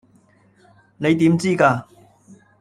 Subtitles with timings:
[0.97, 1.85] 你點知架?